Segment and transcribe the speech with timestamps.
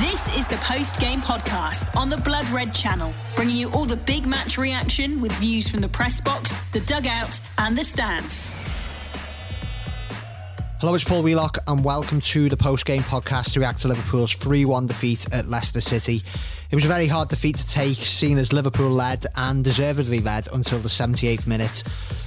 [0.00, 3.96] This is the post game podcast on the Blood Red channel, bringing you all the
[3.96, 8.54] big match reaction with views from the press box, the dugout, and the stands.
[10.80, 14.34] Hello, it's Paul Wheelock, and welcome to the post game podcast to react to Liverpool's
[14.34, 16.22] 3 1 defeat at Leicester City.
[16.72, 20.48] It was a very hard defeat to take, seen as Liverpool led and deservedly led
[20.54, 21.84] until the 78th minute.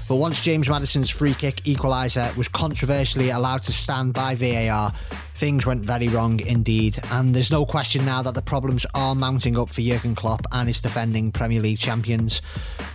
[0.07, 4.91] But once James Maddison's free kick equaliser was controversially allowed to stand by VAR,
[5.33, 6.99] things went very wrong indeed.
[7.11, 10.67] And there's no question now that the problems are mounting up for Jurgen Klopp and
[10.67, 12.43] his defending Premier League champions.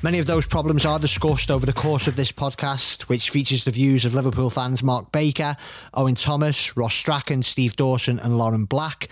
[0.05, 3.73] Many of those problems are discussed over the course of this podcast, which features the
[3.73, 5.57] views of Liverpool fans Mark Baker,
[5.95, 9.09] Owen Thomas, Ross Strachan, Steve Dawson, and Lauren Black.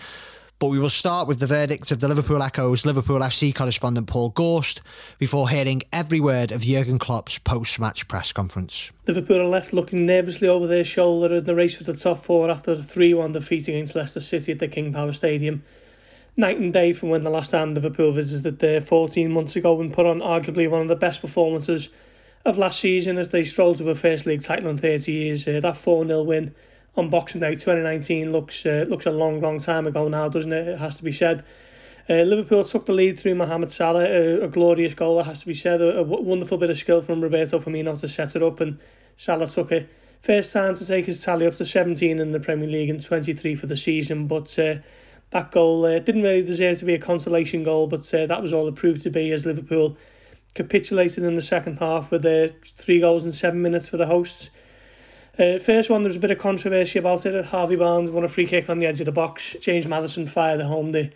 [0.59, 4.31] But we will start with the verdict of the Liverpool Echo's Liverpool FC correspondent Paul
[4.31, 4.81] Gorst
[5.17, 8.91] before hearing every word of Jurgen Klopp's post match press conference.
[9.07, 12.51] Liverpool are left looking nervously over their shoulder in the race for the top four
[12.51, 15.63] after the 3 1 defeat against Leicester City at the King Power Stadium.
[16.35, 19.93] Night and day from when the last time Liverpool visited there 14 months ago and
[19.93, 21.87] put on arguably one of the best performances
[22.43, 25.47] of last season as they strolled to a First League title in 30 years.
[25.47, 26.53] Uh, that 4 0 win
[26.95, 30.67] on Boxing Day 2019 looks uh, looks a long, long time ago now, doesn't it?
[30.67, 31.45] It has to be said.
[32.09, 35.45] Uh, Liverpool took the lead through Mohamed Salah, a, a glorious goal, it has to
[35.45, 35.79] be said.
[35.81, 38.79] A, a wonderful bit of skill from Roberto Firmino to set it up, and
[39.15, 39.89] Salah took it.
[40.21, 43.55] First time to take his tally up to 17 in the Premier League and 23
[43.55, 44.75] for the season, but uh,
[45.29, 48.53] that goal uh, didn't really deserve to be a consolation goal, but uh, that was
[48.53, 49.95] all it proved to be as Liverpool
[50.55, 54.49] capitulated in the second half with uh, three goals in seven minutes for the hosts.
[55.37, 57.45] Uh, first one, there was a bit of controversy about it.
[57.45, 59.55] Harvey Barnes won a free kick on the edge of the box.
[59.61, 61.11] James Maddison fired home the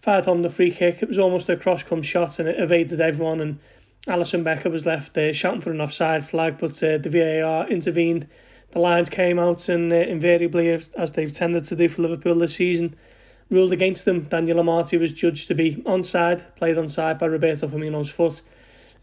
[0.00, 1.02] fired home the free kick.
[1.02, 3.40] It was almost a cross come shot and it evaded everyone.
[3.40, 3.58] And
[4.06, 8.28] Alisson Becker was left uh, shouting for an offside flag, but uh, the VAR intervened.
[8.72, 12.56] The lines came out and uh, invariably, as, they've tended to do for Liverpool this
[12.56, 12.96] season,
[13.50, 14.22] ruled against them.
[14.24, 18.42] Daniel Amartey was judged to be onside, played onside by Roberto Firmino's foot.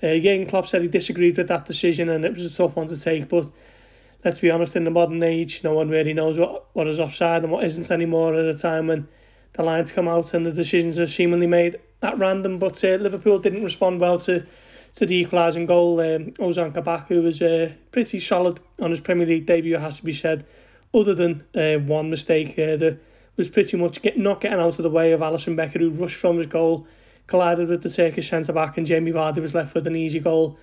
[0.03, 2.87] Uh, Jurgen Klopp said he disagreed with that decision and it was a tough one
[2.89, 3.49] to take, but
[4.23, 7.43] let's be honest, in the modern age, no one really knows what, what is offside
[7.43, 9.07] and what isn't anymore at a time when
[9.53, 12.59] the lines come out and the decisions are seemingly made at random.
[12.59, 14.45] But uh, Liverpool didn't respond well to,
[14.95, 15.99] to the equalising goal.
[15.99, 20.05] Um, Ozan Kabak, who was uh, pretty solid on his Premier League debut, has to
[20.05, 20.45] be said,
[20.93, 22.99] other than uh, one mistake uh, that
[23.37, 26.17] was pretty much get, not getting out of the way of Alisson Becker, who rushed
[26.17, 26.85] from his goal,
[27.27, 30.59] collided with the Turkish centre back, and Jamie Vardy was left with an easy goal.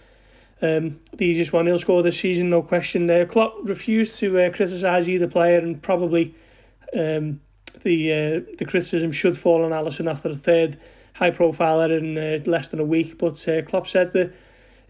[0.60, 3.06] Um, the easiest one he'll score this season, no question.
[3.06, 6.34] There, Klopp refused to uh, criticise either player, and probably
[6.96, 7.41] um,
[7.82, 10.78] the uh, the criticism should fall on Alisson after the third
[11.14, 13.18] high-profile error in uh, less than a week.
[13.18, 14.34] But uh, Klopp said that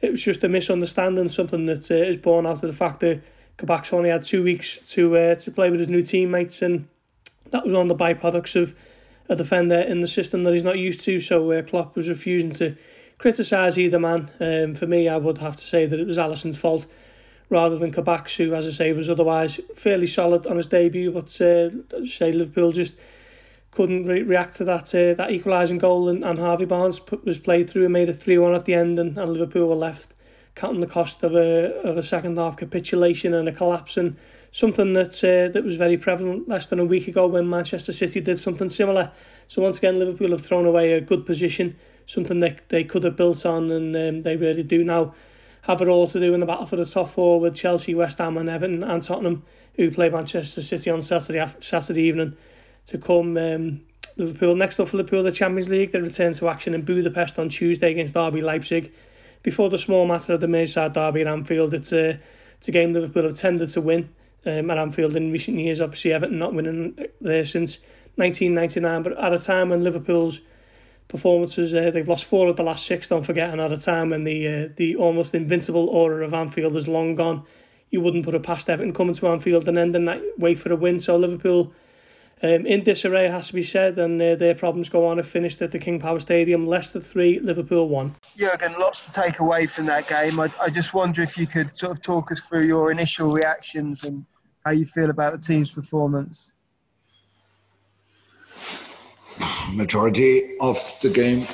[0.00, 3.22] it was just a misunderstanding, something that uh, is born out of the fact that
[3.58, 6.88] Kabak's only had two weeks to uh, to play with his new teammates, and
[7.50, 8.74] that was one of the byproducts of
[9.28, 11.20] a defender in the system that he's not used to.
[11.20, 12.76] So uh, Klopp was refusing to
[13.18, 14.30] criticise either man.
[14.40, 16.86] Um, for me, I would have to say that it was Alisson's fault
[17.50, 21.10] rather than Kabak's, who, as I say, was otherwise fairly solid on his debut.
[21.10, 21.70] But uh,
[22.06, 22.94] say Liverpool just
[23.72, 27.38] couldn't re- react to that uh, that equalising goal, and, and Harvey Barnes put, was
[27.38, 30.14] played through and made a 3 1 at the end, and, and Liverpool were left
[30.54, 34.16] counting the cost of a of a second half capitulation and a collapse, and
[34.52, 38.20] something that uh, that was very prevalent less than a week ago when Manchester City
[38.20, 39.10] did something similar.
[39.48, 41.76] So once again, Liverpool have thrown away a good position
[42.08, 45.14] something they, they could have built on, and um, they really do now
[45.62, 48.18] have it all to do in the battle for the top four with Chelsea, West
[48.18, 52.36] Ham, and Everton and Tottenham, who play Manchester City on Saturday Saturday evening
[52.86, 53.36] to come.
[53.36, 53.82] Um,
[54.16, 55.92] Liverpool next up for Liverpool, the Champions League.
[55.92, 58.92] They return to action in Budapest on Tuesday against RB Leipzig.
[59.42, 62.18] Before the small matter of the Merseyside derby at Anfield, it's a,
[62.58, 64.08] it's a game Liverpool have tended to win
[64.44, 65.80] um, at Anfield in recent years.
[65.80, 67.78] Obviously, Everton not winning there since
[68.16, 70.40] 1999, but at a time when Liverpool's
[71.08, 71.74] performances.
[71.74, 73.08] Uh, they've lost four of the last six.
[73.08, 76.76] Don't forget, and at a time when the uh, the almost invincible aura of Anfield
[76.76, 77.44] is long gone,
[77.90, 80.76] you wouldn't put it past Everton coming to Anfield and ending that way for a
[80.76, 81.00] win.
[81.00, 81.72] So Liverpool.
[82.40, 85.16] Um, in disarray, has to be said, and uh, their problems go on.
[85.16, 86.68] Have finished at the King Power Stadium.
[86.68, 88.14] Leicester three, Liverpool one.
[88.36, 90.38] Jurgen, lots to take away from that game.
[90.38, 94.04] I, I just wonder if you could sort of talk us through your initial reactions
[94.04, 94.24] and
[94.64, 96.52] how you feel about the team's performance
[99.72, 101.46] majority of the game,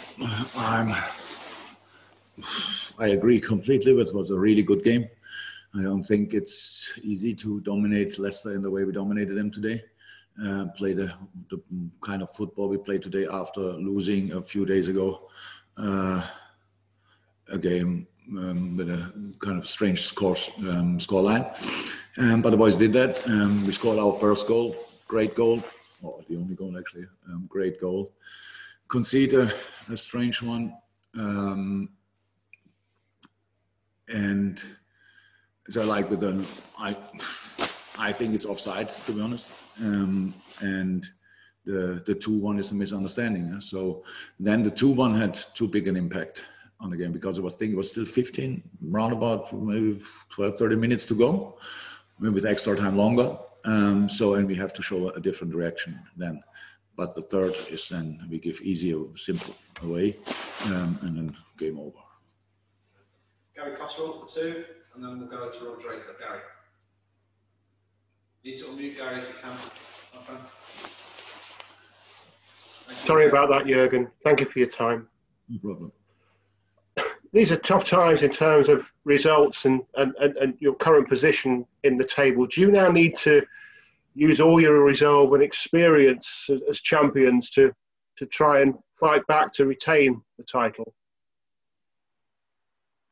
[0.56, 0.94] I'm,
[2.98, 5.08] I agree completely with it was a really good game.
[5.76, 9.82] I don't think it's easy to dominate Leicester in the way we dominated them today.
[10.42, 11.12] Uh, play the,
[11.50, 11.60] the
[12.00, 15.28] kind of football we played today after losing a few days ago.
[15.76, 16.24] Uh,
[17.48, 18.06] a game
[18.38, 21.44] um, with a kind of strange score um, scoreline.
[22.18, 23.26] Um, but the boys did that.
[23.28, 24.76] Um, we scored our first goal,
[25.06, 25.62] great goal.
[26.02, 27.06] Or the only goal actually.
[27.28, 28.12] Um, great goal.
[28.88, 29.50] Concede a,
[29.90, 30.74] a strange one.
[31.16, 31.90] Um,
[34.08, 34.62] and
[35.70, 36.46] so like with the,
[36.78, 36.96] I,
[37.98, 39.50] I think it's offside to be honest.
[39.80, 41.08] Um, and
[41.64, 43.60] the the two one is a misunderstanding.
[43.60, 44.04] So
[44.38, 46.44] then the two one had too big an impact
[46.80, 50.00] on the game because it was I think it was still 15, round about maybe
[50.30, 51.58] 12, 30 minutes to go,
[52.18, 53.36] maybe with extra time longer.
[53.64, 56.42] Um, so and we have to show a different reaction then.
[56.96, 60.16] But the third is then we give easy, simple away,
[60.66, 61.98] um, and then game over.
[63.56, 64.64] Gary Cotterill for two,
[64.94, 66.14] and then we'll go to Rob Draper.
[66.18, 66.40] Gary.
[68.44, 69.56] Need to unmute Gary if you can.
[72.94, 74.10] Sorry about that, Jurgen.
[74.22, 75.08] Thank you for your time.
[75.48, 75.92] No problem.
[77.34, 81.66] These are tough times in terms of results and, and, and, and your current position
[81.82, 82.46] in the table.
[82.46, 83.44] Do you now need to
[84.14, 87.74] use all your resolve and experience as, as champions to,
[88.18, 90.94] to try and fight back to retain the title?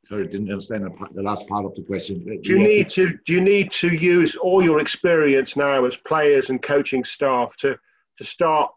[0.08, 2.24] Sorry, didn't understand the last part of the question.
[2.24, 6.48] Do you need to do you need to use all your experience now as players
[6.48, 7.76] and coaching staff to
[8.18, 8.70] to start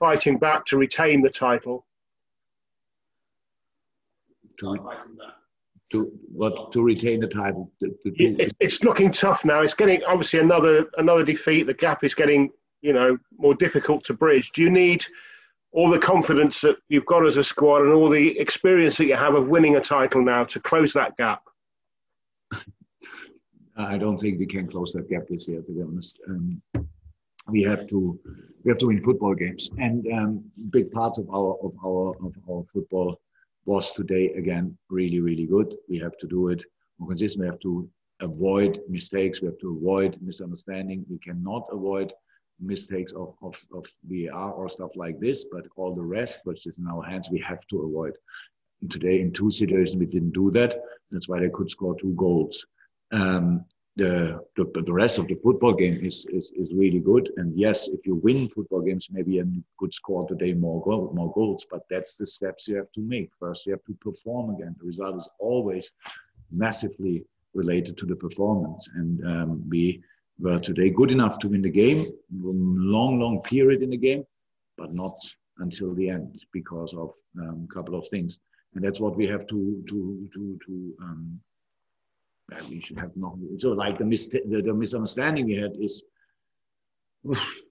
[0.00, 1.86] fighting back to retain the title?
[4.60, 4.78] To,
[5.92, 7.70] to what to retain the title?
[7.80, 9.60] To, to it's, it's looking tough now.
[9.60, 11.64] It's getting obviously another another defeat.
[11.64, 12.50] The gap is getting
[12.82, 14.52] you know more difficult to bridge.
[14.52, 15.04] Do you need
[15.72, 19.14] all the confidence that you've got as a squad and all the experience that you
[19.16, 21.42] have of winning a title now to close that gap?
[23.76, 26.18] I don't think we can close that gap this year, to be honest.
[26.28, 26.60] Um,
[27.48, 28.18] we have to
[28.62, 32.34] we have to win football games, and um, big parts of our of our of
[32.48, 33.20] our football
[33.64, 35.74] was today again really really good.
[35.88, 36.64] We have to do it
[36.98, 37.42] more consistent.
[37.42, 37.88] We have to
[38.20, 39.40] avoid mistakes.
[39.40, 41.04] We have to avoid misunderstanding.
[41.08, 42.12] We cannot avoid
[42.60, 46.78] mistakes of, of, of VAR or stuff like this, but all the rest, which is
[46.78, 48.12] in our hands, we have to avoid.
[48.82, 50.82] And today, in two situations, we didn't do that.
[51.10, 52.64] That's why they could score two goals.
[53.12, 53.64] Um,
[54.00, 57.30] the, the, the rest of the football game is, is, is really good.
[57.36, 61.30] And yes, if you win football games, maybe you could score today more goal, more
[61.34, 61.66] goals.
[61.70, 63.30] But that's the steps you have to make.
[63.38, 64.74] First, you have to perform again.
[64.80, 65.92] The result is always
[66.50, 70.02] massively related to the performance, and um, we
[70.38, 72.02] were today good enough to win the game,
[72.32, 74.24] long, long period in the game,
[74.78, 75.18] but not
[75.58, 78.38] until the end because of um, a couple of things.
[78.74, 80.94] And that's what we have to to to to.
[81.02, 81.40] Um,
[82.68, 83.34] we should have not.
[83.58, 86.02] So like the, mis- the, the misunderstanding we had is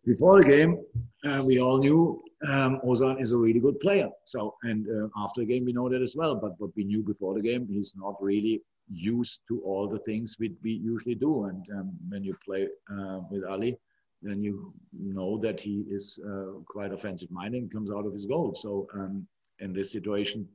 [0.05, 0.77] before the game,
[1.25, 4.09] uh, we all knew um, Ozan is a really good player.
[4.23, 6.35] So, and uh, after the game, we know that as well.
[6.35, 8.61] But what we knew before the game, he's not really
[8.91, 11.45] used to all the things we, we usually do.
[11.45, 13.77] And um, when you play uh, with Ali,
[14.21, 18.25] then you know that he is uh, quite offensive minded and comes out of his
[18.25, 18.53] goal.
[18.53, 19.27] So um,
[19.59, 20.47] in this situation,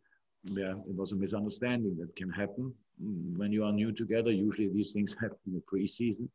[0.45, 4.31] yeah, it was a misunderstanding that can happen when you are new together.
[4.31, 6.29] Usually these things happen in the preseason.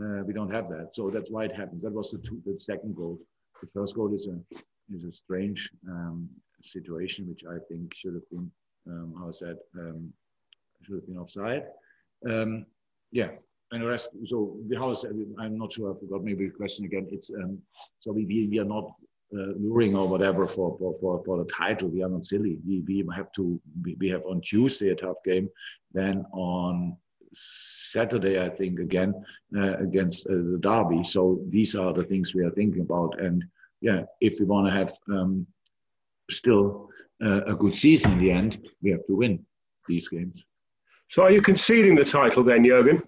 [0.00, 1.82] Uh, we don't have that, so that's why it happened.
[1.82, 3.18] That was the, two, the second goal.
[3.60, 4.38] The first goal is a
[4.94, 6.28] is a strange um,
[6.62, 8.50] situation, which I think should have been,
[8.88, 10.12] um, how I said, um,
[10.82, 11.64] should have been offside.
[12.28, 12.64] Um,
[13.10, 13.30] yeah,
[13.72, 14.10] and the rest.
[14.26, 15.04] So the house.
[15.04, 15.94] I'm not sure.
[15.94, 16.24] I forgot.
[16.24, 17.08] Maybe the question again.
[17.10, 17.58] It's um,
[18.00, 18.92] so we, we are not
[19.32, 21.88] luring or whatever for, for for for the title.
[21.88, 22.58] We are not silly.
[22.66, 23.60] We we have to.
[23.82, 25.48] We, we have on Tuesday a tough game.
[25.92, 26.96] Then on
[27.32, 29.14] Saturday, I think again
[29.56, 31.04] uh, against uh, the Derby.
[31.04, 33.20] So these are the things we are thinking about.
[33.20, 33.44] And
[33.80, 35.46] yeah, if we want to have um,
[36.30, 36.88] still
[37.24, 39.44] uh, a good season in the end, we have to win
[39.86, 40.44] these games.
[41.10, 43.02] So are you conceding the title then, Jurgen?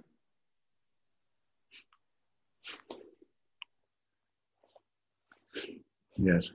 [6.22, 6.52] Yes,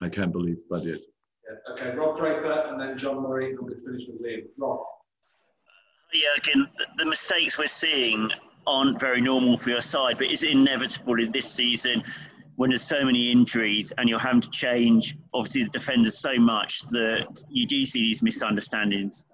[0.00, 1.00] I can't believe, but yes.
[1.44, 1.74] Yeah.
[1.74, 4.44] Okay, Rob Draper and then John Murray, and we'll finish with Liam.
[4.56, 4.80] Rob.
[6.12, 6.66] Jurgen,
[6.98, 8.30] the mistakes we're seeing
[8.66, 12.02] aren't very normal for your side, but is it inevitable in this season
[12.56, 16.82] when there's so many injuries and you're having to change, obviously, the defenders so much
[16.90, 19.24] that you do see these misunderstandings?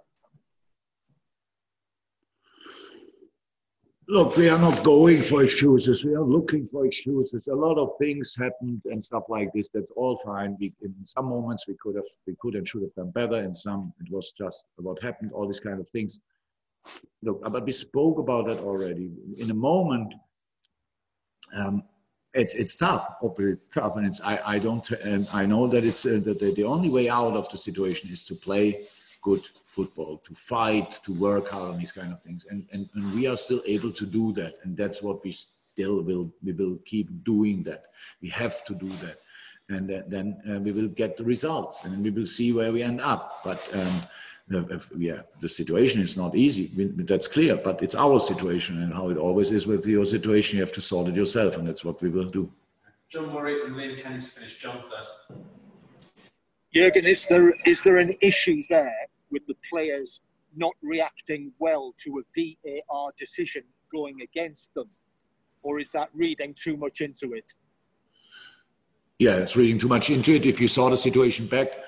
[4.11, 6.03] Look, we are not going for excuses.
[6.03, 7.47] We are looking for excuses.
[7.49, 9.69] A lot of things happened and stuff like this.
[9.69, 10.57] That's all fine.
[10.59, 13.37] We, in some moments we could have, we could and should have done better.
[13.37, 15.33] In some, it was just what happened.
[15.33, 16.21] All these kind of things.
[17.23, 19.11] Look, but we spoke about that already.
[19.37, 20.15] In a moment,
[21.55, 21.83] um,
[22.33, 23.17] it's it's tough.
[23.23, 26.41] Obviously, it's tough, and it's I I don't and I know that it's uh, that
[26.41, 28.87] the, the only way out of the situation is to play
[29.23, 32.47] good football, to fight, to work hard on these kind of things.
[32.51, 34.55] And, and, and we are still able to do that.
[34.63, 35.33] And that's what we
[35.79, 37.83] still will we will keep doing that.
[38.21, 39.19] We have to do that,
[39.69, 39.85] and
[40.15, 43.41] then uh, we will get the results, and we will see where we end up.
[43.45, 43.97] But um,
[44.99, 46.71] yeah, the situation is not easy.
[47.13, 50.65] That's clear, but it's our situation, and how it always is with your situation, you
[50.65, 52.51] have to sort it yourself, and that's what we will do.
[53.09, 54.59] John Murray and Liam to finish.
[54.59, 55.15] John first.
[56.79, 60.21] Jurgen, is there is there an issue there with the players
[60.57, 64.89] not reacting well to a VAR decision going against them,
[65.65, 67.53] or is that reading too much into it?
[69.19, 70.47] Yeah, it's reading too much into it.
[70.47, 71.81] If you saw the situation back,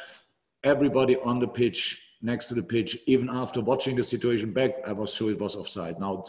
[0.65, 4.93] everybody on the pitch next to the pitch, even after watching the situation back, I
[4.93, 6.01] was sure it was offside.
[6.01, 6.25] Now,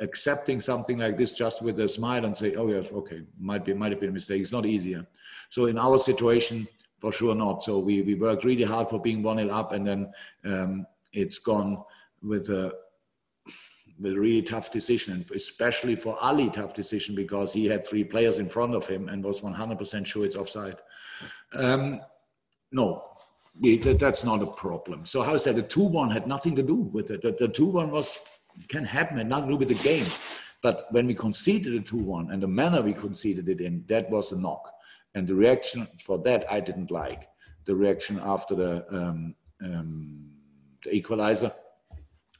[0.00, 3.72] accepting something like this just with a smile and say, "Oh yes, okay, might be
[3.72, 5.06] might have been a mistake," it's not easier.
[5.48, 7.62] So in our situation, for sure not.
[7.62, 10.12] So we we worked really hard for being one 0 up, and then
[10.44, 11.82] um, it's gone
[12.22, 12.72] with a
[14.00, 18.38] with a really tough decision, especially for Ali, tough decision because he had three players
[18.38, 20.78] in front of him and was 100% sure it's offside.
[21.54, 22.00] Um,
[22.72, 23.04] no,
[23.60, 25.06] we, that, that's not a problem.
[25.06, 25.54] So how is that?
[25.54, 27.22] the two one had nothing to do with it.
[27.22, 28.18] The, the two one was
[28.68, 30.06] can happen and nothing to do with the game.
[30.62, 34.10] But when we conceded the two one and the manner we conceded it in, that
[34.10, 34.72] was a knock.
[35.14, 37.28] And the reaction for that I didn't like.
[37.66, 40.30] The reaction after the um, um,
[40.82, 41.52] the equalizer.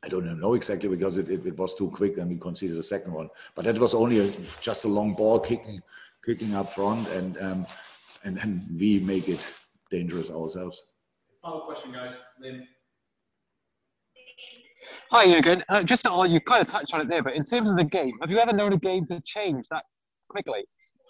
[0.05, 2.83] I don't know exactly because it, it, it, was too quick and we conceded the
[2.83, 3.31] second one.
[3.55, 5.81] But that was only a, just a long ball kicking
[6.25, 7.67] kicking up front and um,
[8.25, 9.41] and then we make it
[9.91, 10.83] dangerous ourselves.
[11.43, 12.17] Final question, guys.
[12.41, 12.67] Lynn.
[15.11, 15.65] Hi, Jurgen.
[15.69, 17.85] Uh, just all you kind of touched on it there, but in terms of the
[17.85, 19.85] game, have you ever known a game to change that
[20.29, 20.65] quickly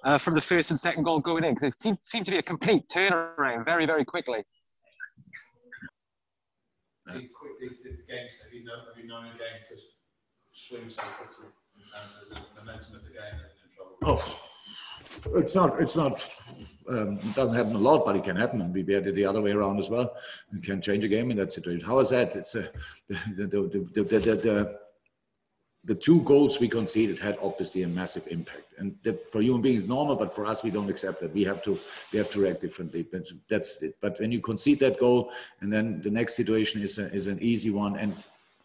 [0.04, 1.54] uh, from the first and second goal going in?
[1.54, 4.42] Because it seemed, seemed to be a complete turnaround very, very quickly.
[7.06, 9.74] How quickly did the game, have you, known, have you known a game to
[10.52, 11.46] swing so quickly
[11.76, 13.96] in terms of the momentum of the game and in trouble?
[14.02, 14.50] Oh
[15.34, 16.12] it's not it's not
[16.88, 19.24] um, it doesn't happen a lot, but it can happen, and we had it the
[19.24, 20.14] other way around as well.
[20.52, 21.84] We can change a game in that situation.
[21.84, 22.36] How is that?
[22.36, 22.70] It's a,
[23.08, 24.78] the, the, the, the, the, the
[25.92, 30.16] two goals we conceded had obviously a massive impact, and that for human beings normal,
[30.16, 31.34] but for us we don't accept that.
[31.34, 31.78] We have to
[32.12, 33.02] we have to react differently.
[33.02, 33.96] But that's it.
[34.00, 37.38] But when you concede that goal, and then the next situation is a, is an
[37.42, 38.14] easy one, and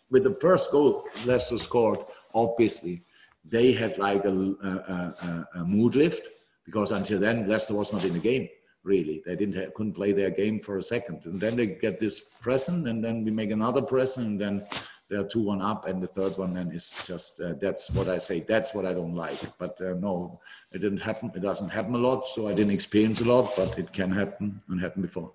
[0.10, 2.00] with the first goal Leicester scored,
[2.34, 3.02] obviously
[3.44, 6.28] they had like a, a, a, a mood lift
[6.66, 8.48] because until then Leicester was not in the game
[8.84, 9.22] really.
[9.26, 12.22] They didn't have, couldn't play their game for a second, and then they get this
[12.42, 14.66] present, and then we make another present, and then
[15.10, 18.18] they're two one up, and the third one then is just uh, that's what I
[18.18, 18.42] say.
[18.42, 19.40] That's what I don't like.
[19.58, 20.40] But uh, no,
[20.72, 21.32] it didn't happen.
[21.36, 24.62] It doesn't happen a lot, so I didn't experience a lot, but it can happen
[24.70, 25.32] and happen before.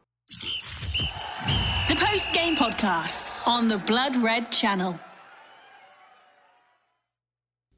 [1.88, 4.98] The post game podcast on the Blood Red Channel.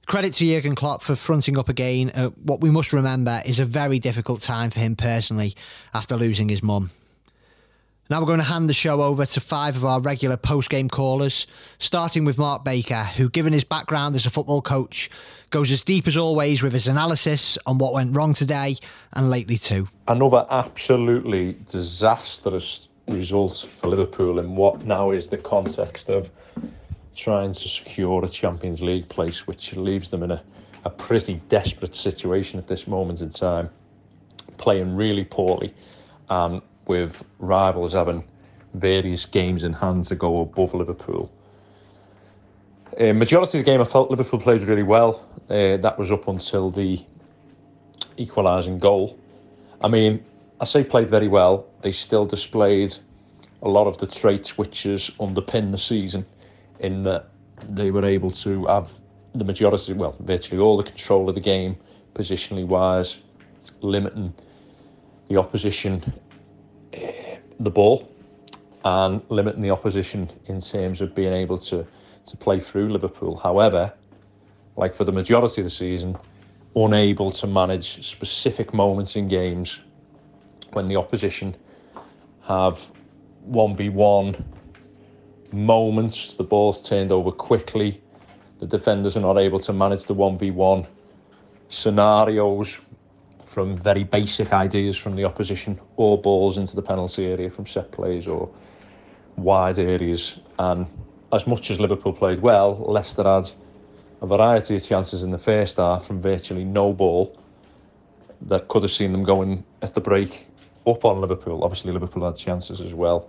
[0.06, 3.64] Credit to Jurgen Klopp for fronting up again at what we must remember is a
[3.64, 5.54] very difficult time for him personally
[5.92, 6.90] after losing his mum.
[8.08, 10.88] Now we're going to hand the show over to five of our regular post game
[10.88, 11.48] callers,
[11.78, 15.10] starting with Mark Baker, who, given his background as a football coach,
[15.50, 18.76] goes as deep as always with his analysis on what went wrong today
[19.14, 19.88] and lately too.
[20.06, 26.30] Another absolutely disastrous result for Liverpool in what now is the context of
[27.16, 30.40] trying to secure a Champions League place, which leaves them in a,
[30.84, 33.68] a pretty desperate situation at this moment in time,
[34.58, 35.74] playing really poorly,
[36.30, 38.24] and with rivals having
[38.74, 41.30] various games in hand to go above Liverpool.
[42.98, 45.26] Uh, majority of the game, I felt Liverpool played really well.
[45.50, 47.04] Uh, that was up until the
[48.16, 49.18] equalising goal.
[49.82, 50.24] I mean,
[50.60, 51.66] I say played very well.
[51.82, 52.94] They still displayed
[53.62, 56.24] a lot of the traits which has underpinned the season
[56.80, 57.28] in that
[57.68, 58.90] they were able to have
[59.34, 61.76] the majority, well, virtually all the control of the game,
[62.14, 63.18] positionally wise,
[63.80, 64.32] limiting
[65.28, 66.02] the opposition
[67.60, 68.10] the ball
[68.84, 71.86] and limiting the opposition in terms of being able to
[72.26, 73.36] to play through Liverpool.
[73.36, 73.92] However,
[74.76, 76.16] like for the majority of the season,
[76.74, 79.80] unable to manage specific moments in games
[80.72, 81.56] when the opposition
[82.42, 82.80] have
[83.48, 84.42] 1v1
[85.52, 86.32] moments.
[86.32, 88.02] The ball's turned over quickly.
[88.58, 90.86] The defenders are not able to manage the 1v1
[91.68, 92.78] scenarios
[93.56, 97.90] from very basic ideas from the opposition or balls into the penalty area from set
[97.90, 98.50] plays or
[99.36, 100.38] wide areas.
[100.58, 100.86] And
[101.32, 103.50] as much as Liverpool played well, Leicester had
[104.20, 107.34] a variety of chances in the first half from virtually no ball
[108.42, 110.46] that could have seen them going at the break
[110.86, 111.64] up on Liverpool.
[111.64, 113.26] Obviously, Liverpool had chances as well.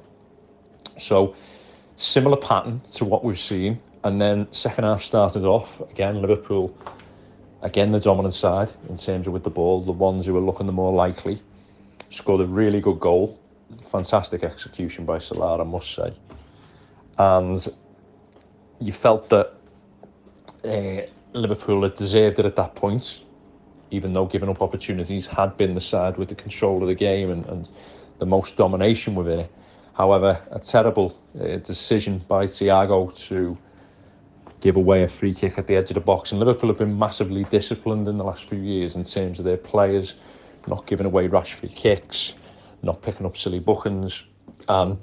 [1.00, 1.38] So
[1.98, 3.80] Similar pattern to what we've seen.
[4.04, 6.22] And then second half started off again.
[6.22, 6.76] Liverpool
[7.62, 10.66] again the dominant side in terms of with the ball, the ones who were looking
[10.66, 11.42] the more likely.
[12.10, 13.38] Scored a really good goal,
[13.92, 16.14] fantastic execution by Salah, I must say.
[17.18, 17.68] And
[18.80, 19.54] you felt that
[20.64, 21.02] uh,
[21.34, 23.22] Liverpool had deserved it at that point,
[23.92, 27.32] even though giving up opportunities had been the side with the control of the game
[27.32, 27.70] and, and
[28.20, 29.52] the most domination within it.
[29.94, 33.58] However, a terrible uh, decision by Thiago to
[34.60, 36.32] give away a free kick at the edge of the box.
[36.32, 39.58] And Liverpool have been massively disciplined in the last few years in terms of their
[39.58, 40.16] players,
[40.68, 42.34] not giving away rash free kicks,
[42.82, 44.24] not picking up silly bookings.
[44.68, 44.98] And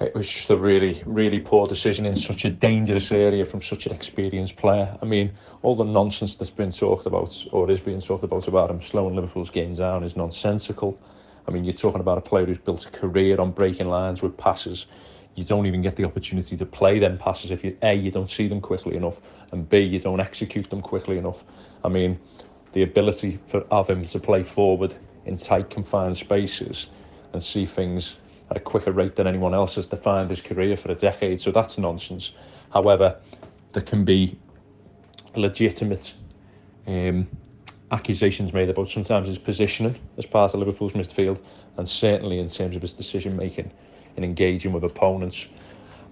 [0.00, 3.86] it was just a really, really poor decision in such a dangerous area from such
[3.86, 4.96] an experienced player.
[5.00, 5.32] I mean,
[5.62, 9.14] all the nonsense that's been talked about, or is being talked about about him slowing
[9.14, 10.98] Liverpool's game down, is nonsensical.
[11.46, 14.36] I mean, you're talking about a player who's built a career on breaking lines with
[14.36, 14.86] passes
[15.34, 18.30] you don't even get the opportunity to play them passes if you a you don't
[18.30, 19.20] see them quickly enough
[19.52, 21.44] and b you don't execute them quickly enough.
[21.84, 22.18] I mean,
[22.72, 24.94] the ability for of him to play forward
[25.26, 26.88] in tight confined spaces
[27.32, 28.16] and see things
[28.50, 31.40] at a quicker rate than anyone else has defined his career for a decade.
[31.40, 32.32] So that's nonsense.
[32.72, 33.16] However,
[33.72, 34.38] there can be
[35.34, 36.14] legitimate
[36.86, 37.26] um,
[37.90, 41.38] accusations made about sometimes his positioning as part of Liverpool's midfield
[41.76, 43.70] and certainly in terms of his decision making
[44.16, 45.46] in engaging with opponents.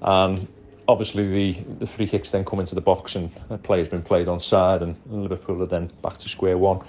[0.00, 0.49] And
[0.88, 4.28] obviously, the, the free kicks then come into the box and the player's been played
[4.28, 6.80] on side, and Liverpool are then back to square one.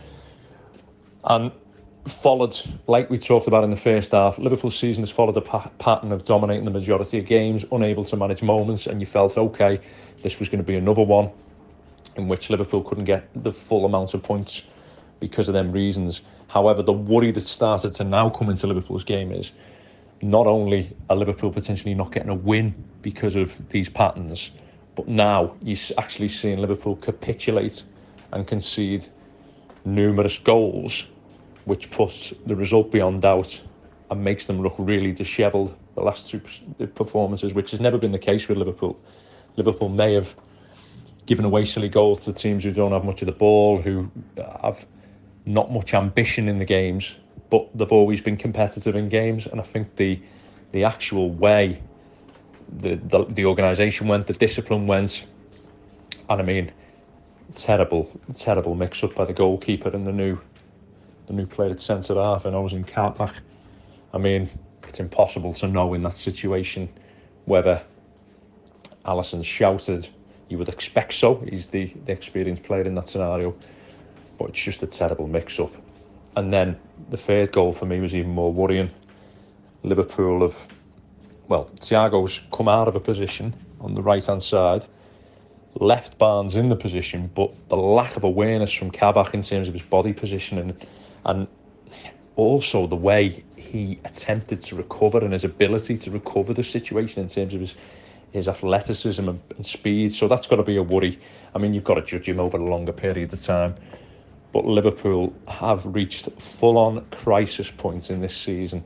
[1.25, 1.51] And
[2.08, 5.72] followed, like we talked about in the first half, Liverpool's season has followed a pa-
[5.79, 9.79] pattern of dominating the majority of games, unable to manage moments, and you felt, okay,
[10.22, 11.29] this was going to be another one
[12.15, 14.63] in which Liverpool couldn't get the full amount of points
[15.20, 16.22] because of them reasons.
[16.48, 19.51] However, the worry that started to now come into Liverpool's game is
[20.24, 24.51] not only are Liverpool potentially not getting a win because of these patterns,
[24.96, 27.84] but now you're actually seeing Liverpool capitulate
[28.32, 29.06] and concede
[29.86, 31.06] numerous goals,
[31.65, 33.62] which puts the result beyond doubt
[34.10, 36.39] and makes them look really dishevelled the last two
[36.95, 39.00] performances, which has never been the case with Liverpool.
[39.58, 40.34] Liverpool may have
[41.26, 44.10] given away silly goals to teams who don't have much of the ball, who
[44.62, 44.86] have
[45.45, 47.15] not much ambition in the games,
[47.54, 49.46] but they've always been competitive in games.
[49.46, 50.20] And I think the
[50.72, 51.80] the actual way
[52.80, 55.24] the the, the organisation went, the discipline went,
[56.30, 56.72] and I mean,
[57.54, 60.39] terrible, terrible mix up by the goalkeeper and the new
[61.28, 63.36] the new player at centre half, and I was in Kabak.
[64.16, 64.50] I mean,
[64.88, 66.89] it's impossible to know in that situation
[67.46, 67.84] whether
[69.06, 70.10] Alisson shouted.
[70.50, 71.36] You would expect so.
[71.50, 73.56] He's the, the experienced player in that scenario,
[74.38, 75.72] but it's just a terrible mix up.
[76.36, 78.89] And then the third goal for me was even more worrying.
[79.84, 80.56] Liverpool have,
[81.48, 84.86] well, Thiago's come out of a position on the right hand side,
[85.76, 89.74] left Barnes in the position, but the lack of awareness from Kabak in terms of
[89.74, 90.88] his body position and,
[91.26, 91.48] and
[92.36, 97.28] also the way he attempted to recover and his ability to recover the situation in
[97.28, 97.76] terms of his
[98.32, 100.12] his athleticism and speed.
[100.12, 101.19] So that's got to be a worry.
[101.54, 103.76] I mean, you've got to judge him over a longer period of time
[104.54, 108.84] but Liverpool have reached full on crisis point in this season.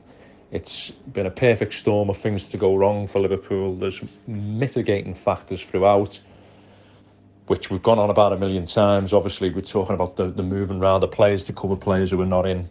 [0.50, 3.76] It's been a perfect storm of things to go wrong for Liverpool.
[3.76, 6.18] There's mitigating factors throughout,
[7.48, 9.12] which we've gone on about a million times.
[9.12, 12.26] Obviously, we're talking about the, the moving around the players to cover players who are
[12.26, 12.66] not in,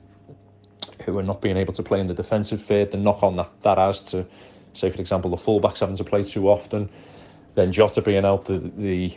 [1.06, 2.90] who are not being able to play in the defensive third.
[2.90, 4.26] The knock on that that has to,
[4.74, 6.90] say for example, the fullbacks having to play too often,
[7.54, 9.16] then Jota being out, the the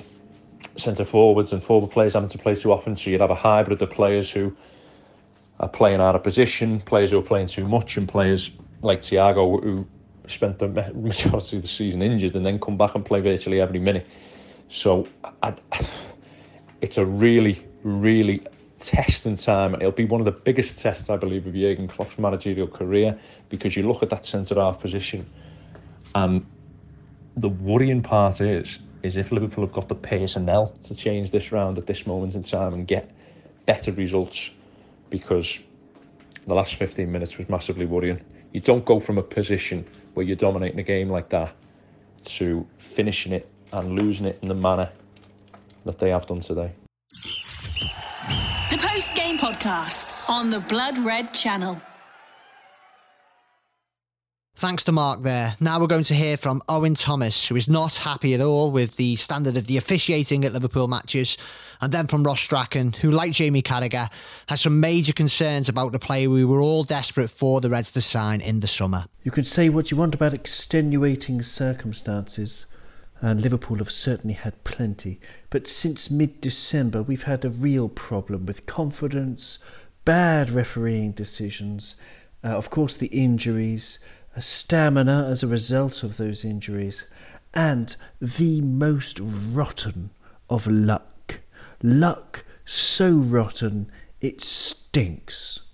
[0.76, 2.96] centre forwards and forward players having to play too often.
[2.96, 4.56] So you'd have a hybrid of players who
[5.58, 8.50] are playing out of position, players who are playing too much, and players
[8.82, 9.86] like Thiago who
[10.26, 13.78] spent the majority of the season injured and then come back and play virtually every
[13.78, 14.06] minute.
[14.68, 15.06] So
[15.42, 15.54] I,
[16.80, 18.46] it's a really, really
[18.78, 19.74] testing time.
[19.74, 23.18] And it'll be one of the biggest tests, I believe, of Jurgen Klopp's managerial career
[23.48, 25.26] because you look at that centre half position
[26.14, 26.46] and
[27.36, 31.78] the worrying part is is if Liverpool have got the personnel to change this round
[31.78, 33.10] at this moment in time and get
[33.66, 34.50] better results
[35.08, 35.58] because
[36.46, 38.20] the last 15 minutes was massively worrying.
[38.52, 41.54] You don't go from a position where you're dominating a game like that
[42.24, 44.90] to finishing it and losing it in the manner
[45.84, 46.72] that they have done today.
[48.70, 51.80] The post game podcast on the Blood Red channel.
[54.60, 55.56] Thanks to Mark there.
[55.58, 58.98] Now we're going to hear from Owen Thomas, who is not happy at all with
[58.98, 61.38] the standard of the officiating at Liverpool matches,
[61.80, 64.12] and then from Ross Strachan, who, like Jamie Carragher,
[64.50, 68.02] has some major concerns about the player we were all desperate for the Reds to
[68.02, 69.06] sign in the summer.
[69.22, 72.66] You can say what you want about extenuating circumstances,
[73.22, 75.20] and Liverpool have certainly had plenty.
[75.48, 79.58] But since mid December, we've had a real problem with confidence,
[80.04, 81.94] bad refereeing decisions,
[82.44, 84.00] uh, of course, the injuries,
[84.40, 87.08] stamina as a result of those injuries,
[87.54, 90.10] and the most rotten
[90.48, 91.40] of luck.
[91.82, 95.66] Luck so rotten it stinks.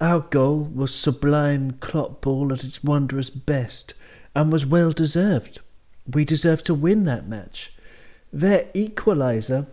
[0.00, 3.94] Our goal was sublime Klopp ball at its wondrous best,
[4.34, 5.60] and was well deserved.
[6.10, 7.72] We deserved to win that match.
[8.32, 9.66] Their equaliser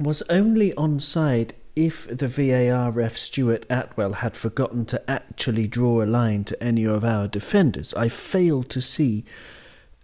[0.00, 6.06] was only onside if the VAR ref Stuart Atwell had forgotten to actually draw a
[6.06, 7.92] line to any of our defenders.
[7.94, 9.24] I failed to see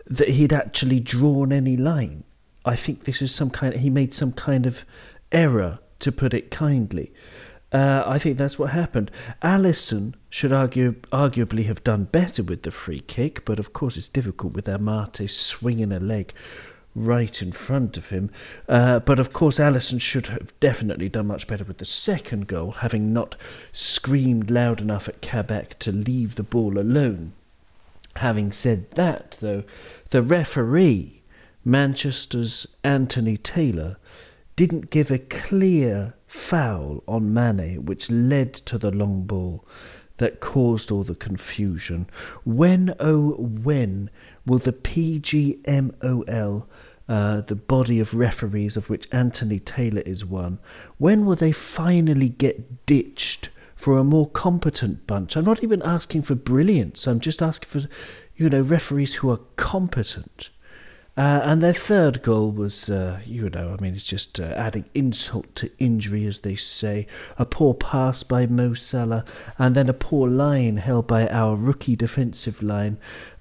[0.06, 2.24] that he'd actually drawn any line.
[2.64, 3.74] I think this is some kind.
[3.74, 4.84] Of, he made some kind of
[5.32, 7.12] error, to put it kindly.
[7.72, 9.12] Uh, I think that's what happened.
[9.42, 14.08] Alisson should argue, arguably have done better with the free kick, but of course it's
[14.08, 16.34] difficult with Amartey swinging a leg
[16.94, 18.30] right in front of him.
[18.68, 22.72] Uh, but of course, Alisson should have definitely done much better with the second goal,
[22.72, 23.36] having not
[23.72, 27.32] screamed loud enough at Kabak to leave the ball alone.
[28.16, 29.62] Having said that, though,
[30.10, 31.22] the referee,
[31.64, 33.96] Manchester's Anthony Taylor,
[34.56, 39.64] didn't give a clear foul on Mane, which led to the long ball
[40.18, 42.06] that caused all the confusion.
[42.44, 44.10] When, oh, when
[44.44, 46.66] will the PGMOL,
[47.10, 50.60] uh, the body of referees of which Anthony Taylor is one,
[50.96, 55.34] when will they finally get ditched for a more competent bunch?
[55.34, 57.88] I'm not even asking for brilliance, I'm just asking for,
[58.36, 60.50] you know, referees who are competent.
[61.16, 64.84] Uh, and their third goal was, uh, you know, I mean, it's just uh, adding
[64.94, 67.08] insult to injury, as they say.
[67.36, 69.24] A poor pass by Mo Salah,
[69.58, 72.98] and then a poor line held by our rookie defensive line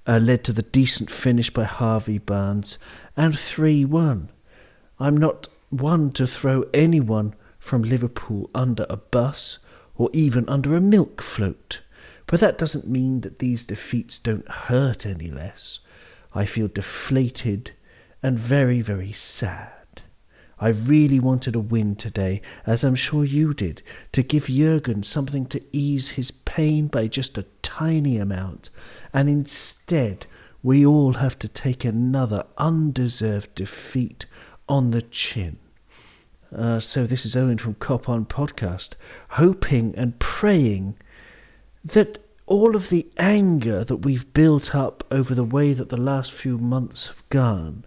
[0.10, 2.80] uh, led to the decent finish by Harvey Barnes,
[3.16, 4.30] and 3 1.
[5.00, 9.60] I'm not one to throw anyone from Liverpool under a bus
[9.96, 11.82] or even under a milk float,
[12.26, 15.80] but that doesn't mean that these defeats don't hurt any less.
[16.34, 17.74] I feel deflated
[18.24, 19.79] and very, very sad.
[20.60, 25.46] I really wanted a win today, as I'm sure you did, to give Jurgen something
[25.48, 28.70] to ease his pain by just a tiny amount,
[29.14, 30.26] and instead
[30.62, 34.26] we all have to take another undeserved defeat
[34.68, 35.58] on the chin.
[36.54, 38.94] Uh, so this is Owen from Cop On Podcast,
[39.30, 40.98] hoping and praying
[41.86, 42.18] that
[42.48, 46.58] all of the anger that we've built up over the way that the last few
[46.58, 47.86] months have gone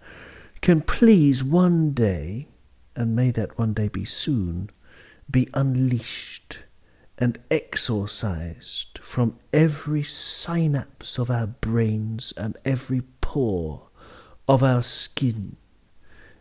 [0.61, 2.47] can please one day,
[2.95, 4.69] and may that one day be soon,
[5.29, 6.59] be unleashed
[7.17, 13.87] and exorcised from every synapse of our brains and every pore
[14.47, 15.57] of our skin.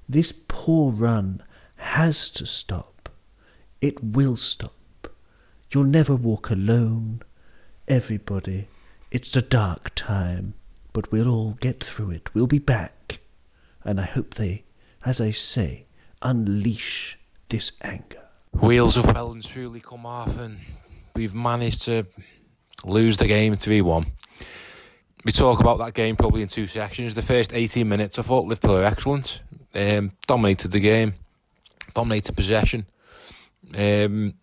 [0.08, 1.42] This poor run
[1.76, 3.08] has to stop.
[3.80, 4.72] It will stop.
[5.70, 7.22] You'll never walk alone
[7.88, 8.68] everybody.
[9.10, 10.54] It's a dark time,
[10.92, 12.34] but we'll all get through it.
[12.34, 13.20] We'll be back.
[13.84, 14.64] And I hope they,
[15.04, 15.86] as I say,
[16.22, 18.22] unleash this anger.
[18.52, 20.60] Wheels have well and truly come off, and
[21.14, 22.06] we've managed to
[22.84, 24.06] lose the game 3 1.
[25.24, 27.14] We talk about that game probably in two sections.
[27.14, 29.40] The first 18 minutes, I thought Liverpool were excellent.
[29.74, 31.14] Um, dominated the game,
[31.94, 32.86] dominated possession.
[33.76, 34.34] Um,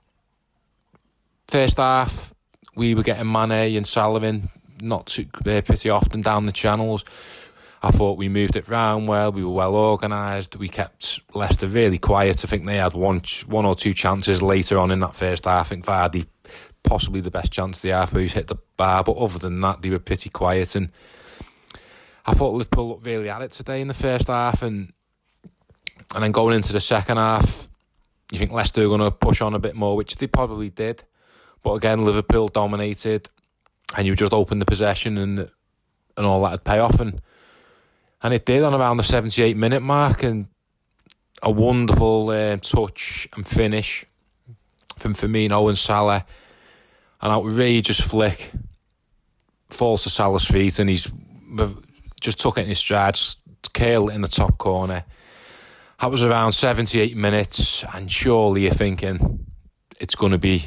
[1.48, 2.34] first half,
[2.76, 4.50] we were getting Mane and Sullivan
[4.82, 7.06] not too uh, pretty often down the channels.
[7.82, 9.32] I thought we moved it round well.
[9.32, 10.58] We were well organised.
[10.58, 12.44] We kept Leicester really quiet.
[12.44, 15.68] I think they had one one or two chances later on in that first half.
[15.68, 16.26] I think Vardy
[16.84, 19.04] possibly the best chance they have where he's hit the bar.
[19.04, 20.76] But other than that, they were pretty quiet.
[20.76, 20.92] And
[22.26, 24.62] I thought Liverpool looked really at it today in the first half.
[24.62, 24.92] And
[26.14, 27.70] and then going into the second half,
[28.32, 31.04] you think Leicester are going to push on a bit more, which they probably did.
[31.64, 33.30] But again, Liverpool dominated,
[33.96, 35.50] and you just opened the possession and
[36.18, 37.22] and all that would pay off, and
[38.22, 40.48] and it did on around the 78 minute mark, and
[41.42, 44.06] a wonderful uh, touch and finish
[44.98, 46.26] from Firmino and Salah,
[47.22, 48.52] an outrageous flick
[49.70, 51.10] falls to Salah's feet, and he's
[52.20, 53.18] just took it in his stride,
[53.74, 55.06] curled it in the top corner.
[56.02, 59.46] That was around 78 minutes, and surely you're thinking
[60.00, 60.66] it's going to be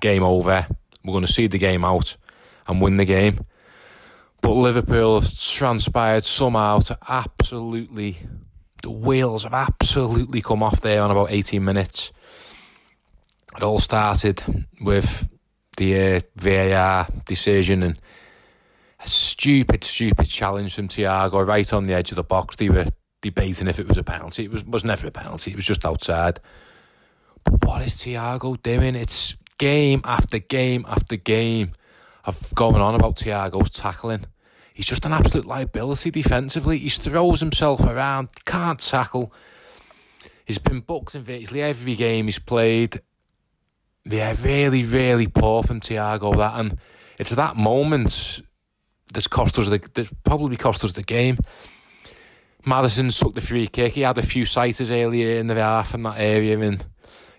[0.00, 0.66] game over.
[1.04, 2.16] We're going to see the game out
[2.66, 3.44] and win the game.
[4.44, 8.18] But Liverpool have transpired somehow to absolutely,
[8.82, 12.12] the wheels have absolutely come off there on about 18 minutes.
[13.56, 14.42] It all started
[14.82, 15.26] with
[15.78, 17.98] the uh, VAR decision and
[19.00, 22.56] a stupid, stupid challenge from Thiago right on the edge of the box.
[22.56, 22.84] They were
[23.22, 24.44] debating if it was a penalty.
[24.44, 25.52] It was was never a penalty.
[25.52, 26.38] It was just outside.
[27.44, 28.94] But what is Thiago doing?
[28.94, 31.72] It's game after game after game
[32.26, 34.26] of going on about Thiago's tackling.
[34.74, 36.78] He's just an absolute liability defensively.
[36.78, 39.32] He throws himself around, can't tackle.
[40.44, 43.00] He's been booked in virtually every game he's played.
[44.04, 46.78] Yeah, really, really poor from Thiago that, and
[47.18, 48.42] it's that moment
[49.12, 51.38] that's cost us the that's probably cost us the game.
[52.66, 53.92] Maddison took the free kick.
[53.92, 56.84] He had a few sighters earlier in the half in that area, and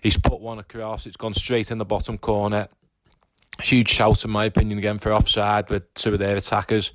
[0.02, 1.06] he's put one across.
[1.06, 2.68] It's gone straight in the bottom corner.
[3.62, 6.92] Huge shout, in my opinion, again for offside with two of their attackers.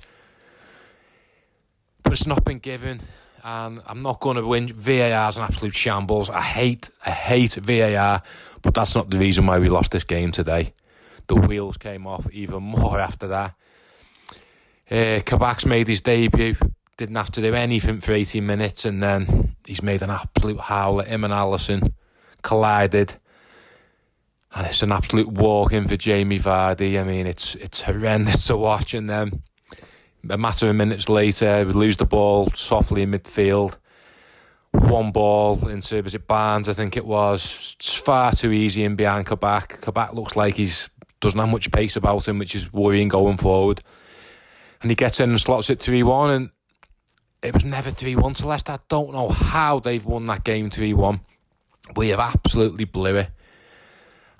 [2.12, 3.00] But it's not been given,
[3.42, 4.68] and I'm not going to win.
[4.68, 6.28] VAR's an absolute shambles.
[6.28, 8.22] I hate, I hate VAR,
[8.60, 10.74] but that's not the reason why we lost this game today.
[11.28, 13.54] The wheels came off even more after that.
[14.90, 16.54] Uh, Kabak's made his debut
[16.98, 21.04] didn't have to do anything for 18 minutes, and then he's made an absolute howler.
[21.04, 21.94] Him and Alisson
[22.42, 23.14] collided,
[24.54, 27.00] and it's an absolute walk in for Jamie Vardy.
[27.00, 28.92] I mean, it's it's horrendous to watch.
[28.92, 29.42] And then
[30.28, 33.76] a matter of minutes later, we lose the ball softly in midfield.
[34.72, 36.68] One ball into was it Barnes?
[36.68, 37.76] I think it was.
[37.78, 39.80] It's far too easy in behind Kabak.
[39.82, 40.88] Kabak looks like he's
[41.20, 43.80] doesn't have much pace about him, which is worrying going forward.
[44.82, 46.30] And he gets in and slots it 3 1.
[46.30, 46.50] And
[47.42, 48.72] it was never 3 1 to Leicester.
[48.72, 51.20] I don't know how they've won that game 3 1.
[51.96, 53.30] We have absolutely blew it.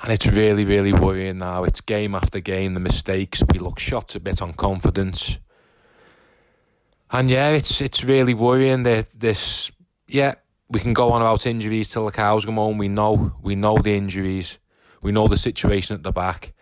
[0.02, 1.62] And it's really, really worrying now.
[1.62, 3.42] It's game after game, the mistakes.
[3.52, 5.38] We look shot a bit on confidence.
[7.14, 9.70] And yeah, it's it's really worrying that this
[10.08, 10.34] yeah,
[10.70, 12.78] we can go on about injuries till the cows come home.
[12.78, 14.58] We know we know the injuries.
[15.02, 16.54] We know the situation at the back.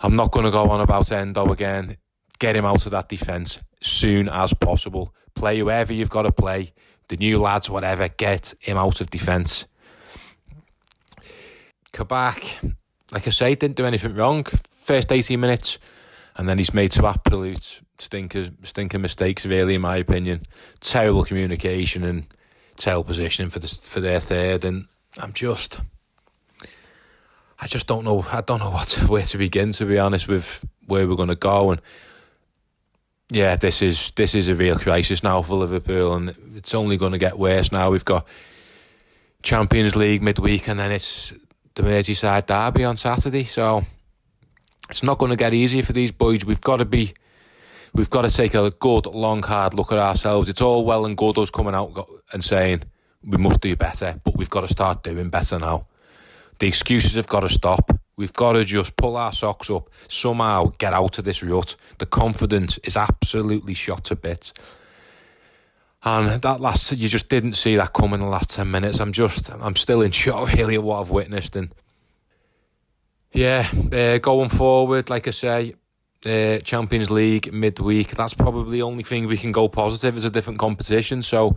[0.00, 1.98] I'm not gonna go on about Hendo again.
[2.38, 5.14] Get him out of that defence soon as possible.
[5.34, 6.72] Play whoever you've got to play.
[7.08, 9.66] The new lads, whatever, get him out of defence.
[11.92, 12.60] Kabak,
[13.12, 14.44] like I say, didn't do anything wrong.
[14.44, 15.78] First 18 minutes,
[16.36, 20.42] and then he's made some absolute stinkers, stinker mistakes, really, in my opinion.
[20.80, 22.26] Terrible communication and
[22.76, 24.64] terrible positioning for the, for their third.
[24.64, 24.86] And
[25.18, 25.80] I'm just,
[27.60, 28.24] I just don't know.
[28.30, 31.28] I don't know what to, where to begin, to be honest, with where we're going
[31.28, 31.72] to go.
[31.72, 31.80] And
[33.30, 37.12] yeah, this is this is a real crisis now for Liverpool, and it's only going
[37.12, 37.90] to get worse now.
[37.90, 38.26] We've got
[39.42, 41.34] Champions League midweek, and then it's
[41.74, 43.44] the Merseyside derby on Saturday.
[43.44, 43.84] So
[44.88, 46.44] it's not going to get easier for these boys.
[46.44, 47.14] We've got to be,
[47.96, 50.48] we've got to take a good, long, hard look at ourselves.
[50.48, 52.82] It's all well and good us coming out and saying
[53.24, 55.86] we must do better, but we've got to start doing better now.
[56.58, 57.90] The excuses have got to stop.
[58.16, 61.76] We've got to just pull our socks up, somehow get out of this rut.
[61.98, 64.52] The confidence is absolutely shot to bits.
[66.02, 69.00] And that last, you just didn't see that coming in the last 10 minutes.
[69.00, 71.56] I'm just, I'm still in shock really at what I've witnessed.
[71.56, 71.74] And
[73.32, 75.74] yeah, uh, going forward, like I say,
[76.26, 80.16] uh, Champions League midweek, that's probably the only thing we can go positive.
[80.16, 81.22] It's a different competition.
[81.22, 81.56] So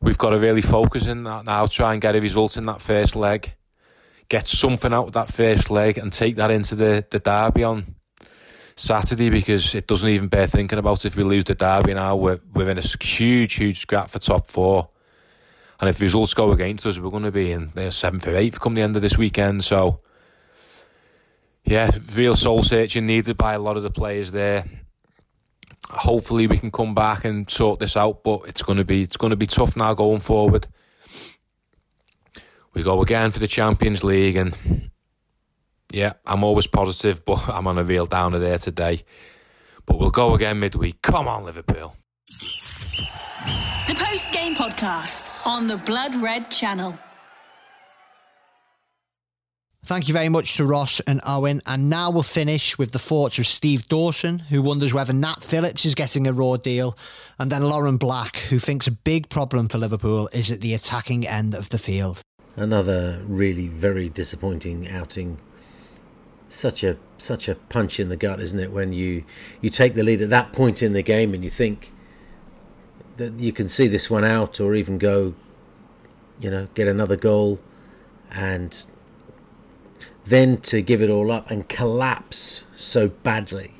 [0.00, 2.80] we've got to really focus in that now, try and get a result in that
[2.80, 3.52] first leg
[4.28, 7.94] get something out of that first leg and take that into the, the derby on
[8.76, 12.14] Saturday because it doesn't even bear thinking about if we lose the derby now.
[12.14, 14.88] We're, we're in a huge, huge scrap for top four.
[15.80, 18.60] And if results go against us, we're going to be in the seventh or eighth
[18.60, 19.64] come the end of this weekend.
[19.64, 20.00] So,
[21.68, 24.64] yeah, real soul searching needed by a lot of the players there.
[25.90, 29.16] Hopefully, we can come back and sort this out, but it's going to be it's
[29.16, 30.66] going to be tough now going forward
[32.78, 34.90] we go again for the Champions League, and
[35.92, 39.02] yeah, I'm always positive, but I'm on a real downer there today.
[39.84, 41.02] But we'll go again midweek.
[41.02, 41.96] Come on, Liverpool.
[43.88, 46.96] The post game podcast on the Blood Red channel.
[49.88, 51.62] Thank you very much to Ross and Owen.
[51.64, 55.86] And now we'll finish with the thoughts of Steve Dawson, who wonders whether Nat Phillips
[55.86, 56.94] is getting a raw deal,
[57.38, 61.26] and then Lauren Black, who thinks a big problem for Liverpool is at the attacking
[61.26, 62.20] end of the field
[62.58, 65.38] another really very disappointing outing.
[66.48, 68.72] Such a such a punch in the gut, isn't it?
[68.72, 69.24] When you
[69.60, 71.92] you take the lead at that point in the game and you think
[73.16, 75.34] that you can see this one out, or even go,
[76.40, 77.60] you know, get another goal,
[78.30, 78.86] and
[80.28, 83.74] then to give it all up and collapse so badly.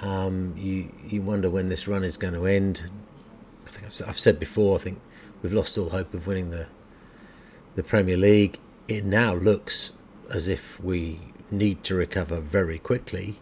[0.00, 2.88] Um, you you wonder when this run is going to end.
[3.66, 4.76] I think I've, I've said before.
[4.76, 5.00] I think
[5.42, 6.68] we've lost all hope of winning the
[7.78, 9.92] the Premier League, it now looks
[10.34, 13.36] as if we need to recover very quickly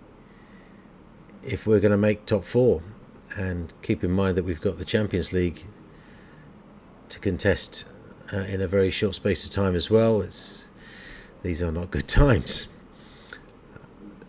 [1.42, 2.83] if we're going to make top four.
[3.35, 5.64] And keep in mind that we've got the Champions League
[7.09, 7.87] to contest
[8.31, 10.20] uh, in a very short space of time as well.
[10.20, 10.66] It's
[11.42, 12.68] these are not good times.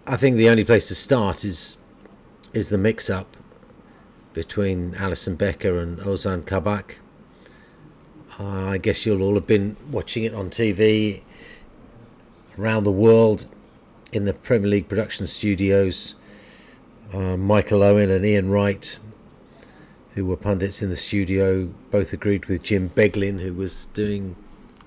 [0.05, 1.79] I think the only place to start is
[2.53, 3.35] is the mix-up
[4.33, 6.99] between Alisson Becker and Ozan Kabak.
[8.39, 11.23] I guess you'll all have been watching it on TV
[12.57, 13.47] around the world
[14.11, 16.15] in the Premier League production studios.
[17.13, 18.99] Uh, Michael Owen and Ian Wright,
[20.13, 24.35] who were pundits in the studio, both agreed with Jim Beglin, who was doing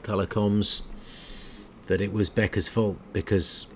[0.03, 0.83] colour comms,
[1.91, 3.67] that it was Becker's fault because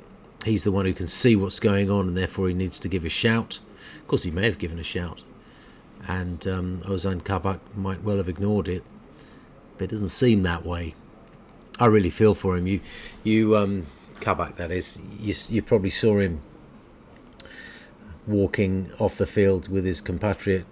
[0.45, 3.05] he's the one who can see what's going on and therefore he needs to give
[3.05, 3.59] a shout.
[3.97, 5.25] Of course, he may have given a shout,
[6.07, 8.85] and um, Ozan Kabak might well have ignored it,
[9.77, 10.95] but it doesn't seem that way.
[11.81, 12.69] I really feel for him.
[12.69, 12.81] You,
[13.25, 13.87] you, um,
[14.21, 15.01] Kabak, that is.
[15.19, 16.41] You, you probably saw him
[18.29, 20.67] walking off the field with his compatriot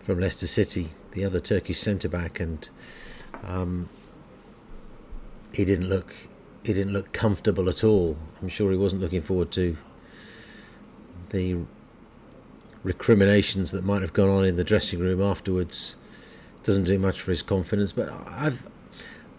[0.00, 2.70] from Leicester City, the other Turkish centre back, and
[3.46, 3.90] um,
[5.52, 6.14] he didn't look
[6.64, 8.16] he didn't look comfortable at all.
[8.40, 9.76] I'm sure he wasn't looking forward to
[11.30, 11.58] the
[12.82, 15.96] recriminations that might have gone on in the dressing room afterwards
[16.64, 17.92] doesn't do much for his confidence.
[17.92, 18.66] But I've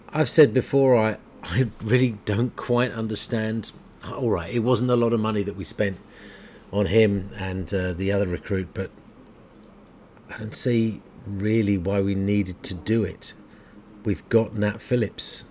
[0.09, 3.71] I've said before I I really don't quite understand.
[4.05, 5.97] All right, it wasn't a lot of money that we spent
[6.71, 8.91] on him and uh, the other recruit, but
[10.33, 13.33] I don't see really why we needed to do it.
[14.03, 15.45] We've got Nat Phillips.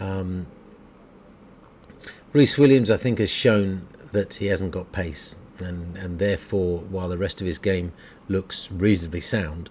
[0.00, 0.46] Um,
[2.32, 7.08] Rhys Williams, I think, has shown that he hasn't got pace and and therefore, while
[7.08, 7.92] the rest of his game
[8.28, 9.70] looks reasonably sound,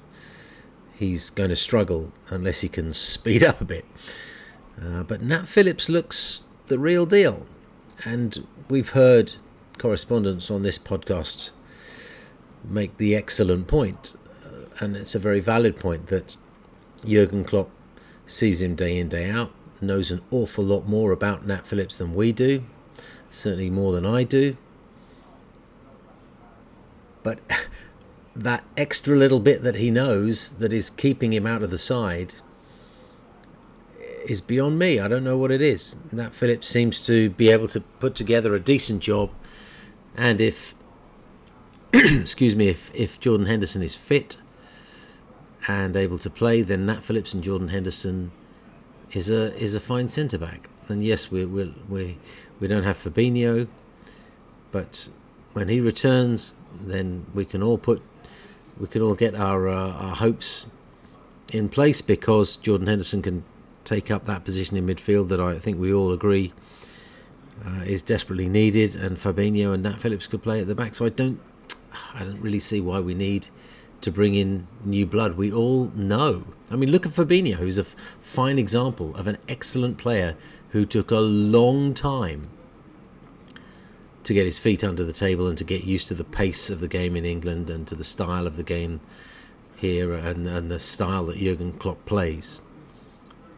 [0.94, 3.86] he's going to struggle unless he can speed up a bit.
[4.82, 7.48] Uh, but Nat Phillips looks the real deal,
[8.06, 9.34] and we've heard
[9.78, 11.52] correspondents on this podcast
[12.64, 14.16] make the excellent point,
[14.46, 16.38] uh, and it's a very valid point that
[17.06, 17.70] Jurgen Klopp
[18.26, 22.14] sees him day in day out, knows an awful lot more about Nat Phillips than
[22.14, 22.64] we do,
[23.30, 24.58] certainly more than I do.
[27.24, 27.40] But
[28.36, 32.34] that extra little bit that he knows that is keeping him out of the side
[34.28, 35.00] is beyond me.
[35.00, 35.98] I don't know what it is.
[36.12, 39.32] Nat Phillips seems to be able to put together a decent job,
[40.16, 40.76] and if
[41.94, 44.38] excuse me, if if Jordan Henderson is fit
[45.68, 48.32] and able to play, then Nat Phillips and Jordan Henderson
[49.12, 50.70] is a is a fine centre back.
[50.88, 52.18] And yes, we we we
[52.60, 53.68] we don't have Fabinho,
[54.72, 55.10] but
[55.54, 58.02] when he returns, then we can all put
[58.80, 60.68] we can all get our uh, our hopes
[61.54, 63.44] in place because Jordan Henderson can
[63.84, 66.54] take up that position in midfield that I think we all agree
[67.66, 70.96] uh, is desperately needed, and Fabinho and Nat Phillips could play at the back.
[70.96, 71.40] So I don't
[72.14, 73.48] I don't really see why we need
[74.02, 75.38] to bring in new blood.
[75.38, 76.46] We all know.
[76.72, 80.36] I mean, look at Fabinho, who's a f- fine example of an excellent player
[80.70, 82.50] who took a long time
[84.24, 86.82] to get his feet under the table and to get used to the pace of
[86.82, 89.00] the game in England and to the style of the game
[89.76, 92.62] here and, and the style that Jurgen Klopp plays.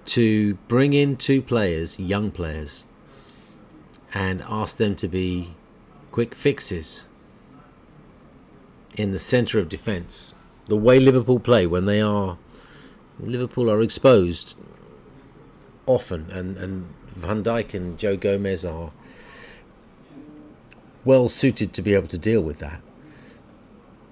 [0.05, 2.85] To bring in two players, young players,
[4.13, 5.55] and ask them to be
[6.11, 7.07] quick fixes
[9.01, 10.33] in the centre of defence.
[10.67, 12.37] The way Liverpool play when they are
[13.19, 14.59] Liverpool are exposed
[15.85, 18.91] often, and, and Van Dijk and Joe Gomez are
[21.03, 22.81] well suited to be able to deal with that.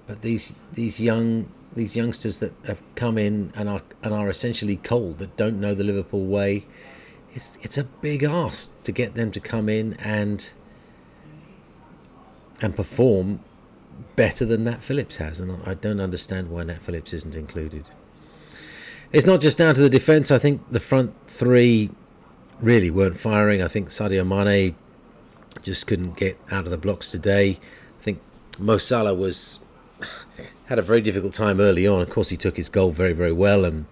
[0.06, 4.76] But these these young these youngsters that have come in and are and are essentially
[4.76, 6.66] cold that don't know the Liverpool way,
[7.32, 10.52] it's it's a big ask to get them to come in and
[12.60, 13.40] and perform
[14.16, 17.86] better than Nat Phillips has, and I don't understand why Nat Phillips isn't included.
[19.12, 20.30] It's not just down to the defence.
[20.30, 21.90] I think the front three
[22.60, 23.62] really weren't firing.
[23.62, 24.76] I think Sadio Mane
[25.62, 27.58] just couldn't get out of the blocks today.
[27.98, 28.20] I think
[28.58, 29.60] Mo Salah was
[30.66, 32.00] had a very difficult time early on.
[32.00, 33.86] Of course, he took his goal very, very well, and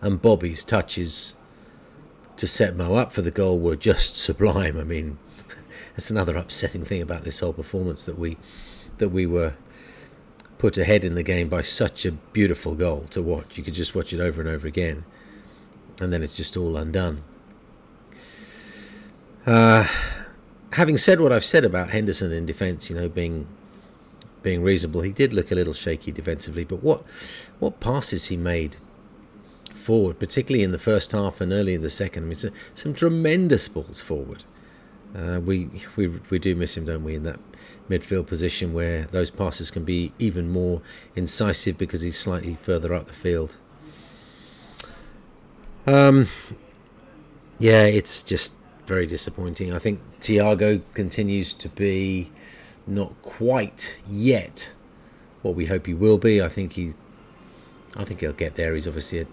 [0.00, 1.34] and Bobby's touches
[2.36, 4.78] to set Mo up for the goal were just sublime.
[4.78, 5.18] I mean,
[5.94, 8.36] that's another upsetting thing about this whole performance that we
[8.98, 9.54] that we were
[10.58, 13.58] put ahead in the game by such a beautiful goal to watch.
[13.58, 15.04] You could just watch it over and over again,
[16.00, 17.22] and then it's just all undone.
[19.46, 19.86] Uh,
[20.72, 23.46] having said what I've said about Henderson in defence, you know, being
[24.42, 26.64] being reasonable, he did look a little shaky defensively.
[26.64, 27.02] But what
[27.58, 28.76] what passes he made
[29.70, 33.68] forward, particularly in the first half and early in the second, I mean, some tremendous
[33.68, 34.44] balls forward.
[35.14, 37.38] Uh, we, we we do miss him, don't we, in that
[37.88, 40.82] midfield position where those passes can be even more
[41.14, 43.56] incisive because he's slightly further up the field.
[45.86, 46.28] Um,
[47.58, 48.54] yeah, it's just
[48.86, 49.72] very disappointing.
[49.72, 52.32] I think Thiago continues to be
[52.86, 54.72] not quite yet
[55.42, 56.42] what we hope he will be.
[56.42, 56.92] I think he,
[57.96, 58.74] I think he'll get there.
[58.74, 59.26] He's obviously a,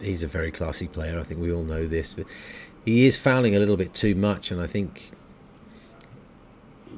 [0.00, 1.18] he's a very classy player.
[1.18, 2.26] I think we all know this, but
[2.84, 5.10] he is fouling a little bit too much, and I think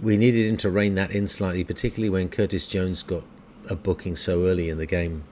[0.03, 3.23] we needed him to rein that in slightly, particularly when Curtis Jones got
[3.69, 5.25] a booking so early in the game.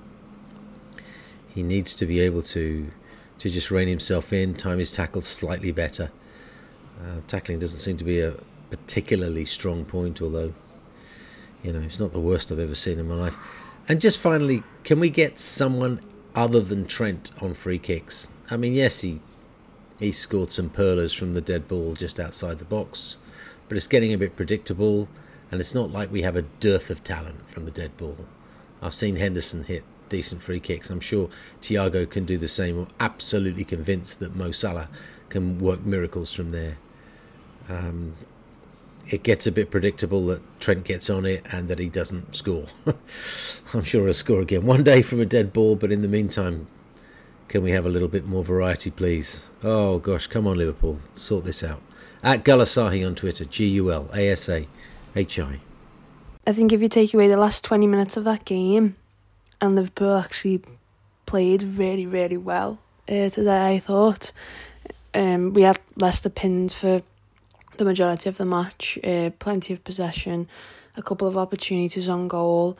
[1.54, 2.90] He needs to be able to
[3.38, 6.10] to just rein himself in, time his tackles slightly better.
[7.00, 8.34] Uh, tackling doesn't seem to be a
[8.70, 10.52] particularly strong point, although
[11.62, 13.36] you know it's not the worst I've ever seen in my life.
[13.88, 16.00] And just finally, can we get someone
[16.34, 18.28] other than Trent on free kicks?
[18.50, 19.20] I mean, yes, he
[19.98, 23.16] he scored some perlers from the dead ball just outside the box,
[23.68, 25.08] but it's getting a bit predictable,
[25.50, 28.26] and it's not like we have a dearth of talent from the dead ball.
[28.80, 30.90] I've seen Henderson hit decent free kicks.
[30.90, 31.28] I'm sure
[31.60, 32.78] Thiago can do the same.
[32.78, 34.88] I'm absolutely convinced that Mo Salah
[35.28, 36.78] can work miracles from there.
[37.68, 38.14] Um,
[39.10, 42.66] it gets a bit predictable that Trent gets on it and that he doesn't score.
[43.74, 46.66] I'm sure he'll score again one day from a dead ball, but in the meantime,
[47.48, 49.48] can we have a little bit more variety, please?
[49.64, 51.80] Oh gosh, come on, Liverpool, sort this out.
[52.22, 54.68] At Gulasahi on Twitter, G U L A S A
[55.16, 55.60] H I.
[56.46, 58.96] I think if you take away the last 20 minutes of that game,
[59.60, 60.62] and Liverpool actually
[61.26, 62.78] played really, really well
[63.08, 64.32] uh, today, I thought.
[65.14, 67.02] Um, we had Leicester pinned for
[67.76, 70.48] the majority of the match, uh, plenty of possession,
[70.96, 72.76] a couple of opportunities on goal.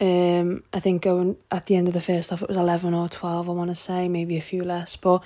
[0.00, 3.08] Um, I think going at the end of the first half, it was 11 or
[3.08, 5.22] 12, I want to say, maybe a few less, but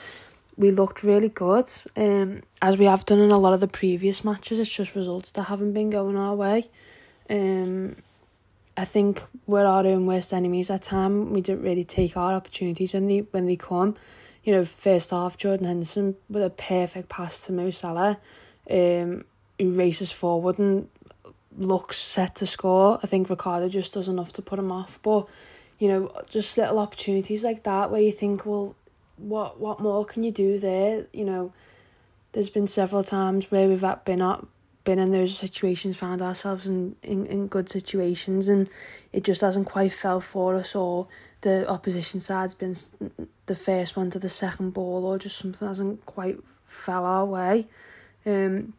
[0.56, 1.70] we looked really good.
[1.96, 5.32] Um, as we have done in a lot of the previous matches, it's just results
[5.32, 6.68] that haven't been going our way.
[7.30, 7.96] Um,
[8.76, 11.32] I think we're our own worst enemies at time.
[11.32, 13.96] We didn't really take our opportunities when they when they come.
[14.42, 18.18] You know, first half Jordan Henderson with a perfect pass to Mo Salah,
[18.68, 19.24] um,
[19.58, 20.88] who races forward and
[21.56, 22.98] looks set to score.
[23.02, 24.98] I think Ricardo just does enough to put him off.
[25.02, 25.26] But,
[25.78, 28.74] you know, just little opportunities like that where you think, well,
[29.16, 31.06] what what more can you do there?
[31.12, 31.52] You know,
[32.32, 34.48] there's been several times where we've been up
[34.84, 38.68] been in those situations, found ourselves in, in, in good situations, and
[39.12, 41.08] it just hasn't quite fell for us, or
[41.40, 42.74] the opposition side's been
[43.46, 47.66] the first one to the second ball, or just something hasn't quite fell our way.
[48.26, 48.74] Um,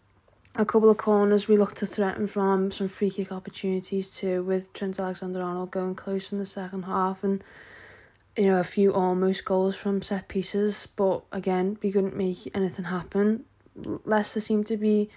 [0.56, 4.72] a couple of corners we looked to threaten from, some free kick opportunities too, with
[4.74, 7.44] Trent Alexander Arnold going close in the second half, and
[8.38, 12.86] you know, a few almost goals from set pieces, but again, we couldn't make anything
[12.86, 13.46] happen.
[13.76, 15.10] Leicester seemed to be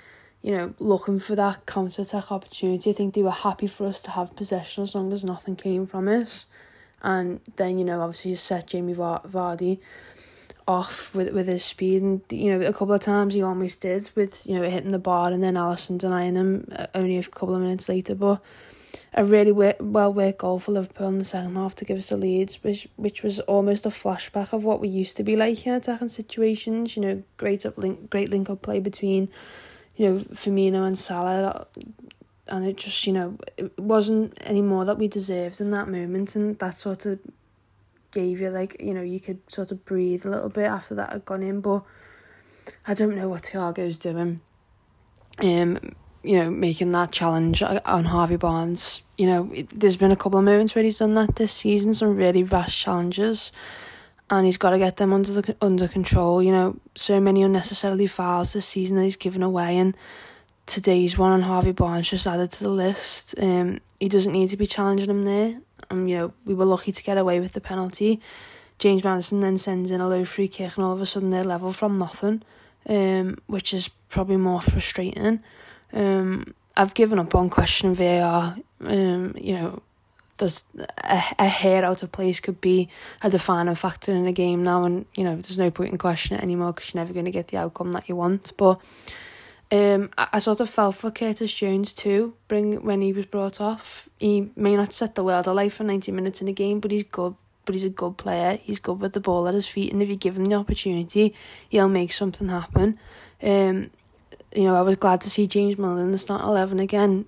[0.42, 2.90] you know, looking for that counter attack opportunity.
[2.90, 5.86] I think they were happy for us to have possession as long as nothing came
[5.86, 6.46] from us.
[7.02, 9.80] And then, you know, obviously you set Jamie Vardy
[10.68, 14.08] off with with his speed and you know a couple of times he almost did
[14.14, 17.54] with you know hitting the bar and then Alisson denying him uh, only a couple
[17.54, 18.14] of minutes later.
[18.14, 18.40] But
[19.14, 22.16] a really well worked goal for Liverpool in the second half to give us the
[22.16, 25.72] leads which which was almost a flashback of what we used to be like in
[25.72, 29.28] attacking situations you know great up link great link up play between
[29.98, 31.66] you know, Firmino and Salah,
[32.46, 36.36] and it just, you know, it wasn't any more that we deserved in that moment,
[36.36, 37.18] and that sort of
[38.20, 41.12] gave you, like, you know, you could sort of breathe a little bit after that
[41.12, 41.82] had gone in, but
[42.86, 44.40] I don't know what Thiago's doing.
[45.42, 45.78] Um,
[46.22, 49.02] you know, making that challenge on Harvey Barnes.
[49.16, 51.94] You know, it, there's been a couple of moments where he's done that this season,
[51.94, 53.52] some really rash challenges
[54.30, 56.42] and he's got to get them under the under control.
[56.42, 59.96] You know, so many unnecessarily fouls this season that he's given away, and
[60.66, 63.34] today's one on Harvey Barnes just added to the list.
[63.40, 65.60] Um, he doesn't need to be challenging him there.
[65.90, 68.20] Um, you know, we were lucky to get away with the penalty.
[68.78, 71.44] James Maddison then sends in a low free kick, and all of a sudden they're
[71.44, 72.42] level from nothing,
[72.88, 75.40] um, which is probably more frustrating.
[75.92, 78.56] Um, I've given up on questioning VAR.
[78.80, 79.82] Um, you know,
[80.38, 82.88] there's a, a hair out of place could be
[83.22, 86.40] a defining factor in a game now, and you know there's no point in questioning
[86.40, 88.52] it anymore because you're never going to get the outcome that you want.
[88.56, 88.80] But
[89.70, 92.34] um, I, I sort of felt for Curtis Jones too.
[92.48, 96.12] Bring when he was brought off, he may not set the world alight for ninety
[96.12, 97.34] minutes in a game, but he's good.
[97.64, 98.58] But he's a good player.
[98.62, 101.34] He's good with the ball at his feet, and if you give him the opportunity,
[101.68, 102.98] he'll make something happen.
[103.42, 103.90] Um,
[104.56, 107.26] you know, I was glad to see James Milner in the start eleven again.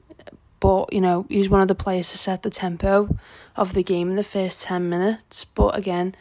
[0.60, 3.16] But, you know, he was one of the players to set the tempo
[3.56, 5.46] of the game in the first 10 minutes.
[5.46, 6.14] But again,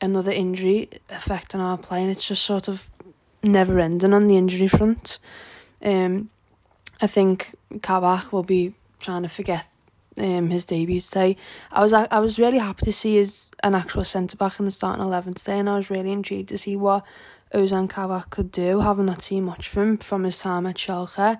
[0.00, 2.90] another injury affecting our play, and it's just sort of
[3.42, 5.18] never ending on the injury front.
[5.82, 6.30] Um,
[7.00, 9.66] I think Kabak will be trying to forget
[10.18, 11.36] um, his debut today.
[11.70, 14.70] I was I was really happy to see his an actual centre back in the
[14.70, 17.04] starting eleven today, and I was really intrigued to see what
[17.54, 21.38] Ozan Kabak could do, having not seen much from him from his time at Schalke.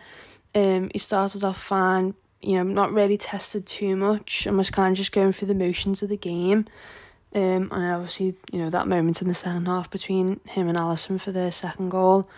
[0.55, 4.93] Um, he started off fine, you know, not really tested too much, and was kind
[4.93, 6.67] of just going through the motions of the game.
[7.35, 11.19] Um, and obviously, you know, that moment in the second half between him and Alisson
[11.19, 12.29] for their second goal.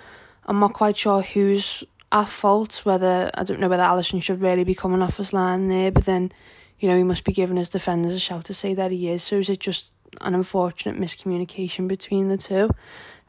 [0.47, 1.83] I'm not quite sure who's
[2.15, 5.69] at fault, whether, I don't know whether Alisson should really be coming off his line
[5.69, 6.31] there, but then,
[6.79, 9.25] you know, he must be giving his defenders a shout to say that he is.
[9.25, 12.71] So is it just an unfortunate miscommunication between the two?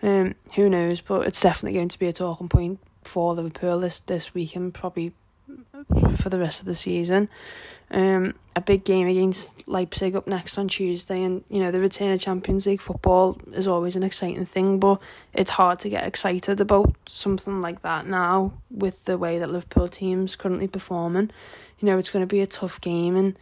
[0.04, 4.02] Um, who knows, but it's definitely going to be a talking point for Liverpool this,
[4.02, 5.14] this week and probably
[6.18, 7.28] for the rest of the season.
[7.92, 12.12] Um, a big game against Leipzig up next on Tuesday, and you know the return
[12.12, 15.00] of Champions League football is always an exciting thing, but
[15.34, 19.88] it's hard to get excited about something like that now with the way that Liverpool
[19.88, 21.32] team's currently performing.
[21.80, 23.38] You know it's going to be a tough game, and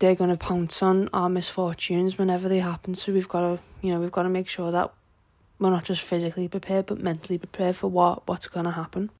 [0.00, 2.94] they're going to pounce on our misfortunes whenever they happen.
[2.94, 4.92] So we've got to, you know, we've got to make sure that
[5.58, 9.10] we're not just physically prepared, but mentally prepared for what what's going to happen.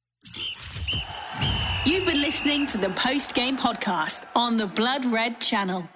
[1.87, 5.89] You've been listening to the post game podcast on the Blood Red channel.